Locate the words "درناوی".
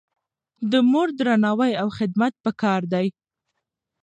1.17-1.73